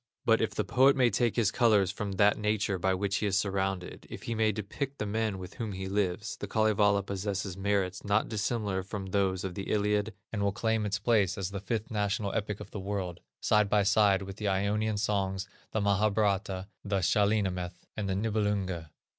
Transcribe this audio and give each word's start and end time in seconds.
];but 0.25 0.41
if 0.41 0.55
the 0.55 0.63
poet 0.63 0.95
may 0.95 1.11
take 1.11 1.35
his 1.35 1.51
colors 1.51 1.91
from 1.91 2.13
that 2.13 2.35
nature 2.35 2.79
by 2.79 2.91
which 2.91 3.17
he 3.17 3.27
is 3.27 3.37
surrounded, 3.37 4.07
if 4.09 4.23
he 4.23 4.33
may 4.33 4.51
depict 4.51 4.97
the 4.97 5.05
men 5.05 5.37
with 5.37 5.53
whom 5.57 5.73
he 5.73 5.85
lives, 5.87 6.37
the 6.37 6.47
Kalevala 6.47 7.03
possesses 7.03 7.55
merits 7.55 8.03
not 8.03 8.27
dissimilar 8.27 8.81
from 8.81 9.05
those 9.05 9.43
of 9.43 9.53
the 9.53 9.69
Iliad, 9.69 10.15
and 10.33 10.41
will 10.41 10.51
claim 10.53 10.87
its 10.87 10.97
place 10.97 11.37
as 11.37 11.51
the 11.51 11.59
fifth 11.59 11.91
national 11.91 12.33
epic 12.33 12.59
of 12.59 12.71
the 12.71 12.79
world, 12.79 13.19
side 13.41 13.69
by 13.69 13.83
side 13.83 14.23
with 14.23 14.37
the 14.37 14.47
Ionian 14.47 14.97
Songs, 14.97 15.45
with 15.61 15.69
the 15.73 15.81
Mahabharata, 15.81 16.67
the 16.83 17.01
Shahnameth, 17.01 17.85
and 17.95 18.09
the 18.09 18.15
Nibelunge." 18.15 18.87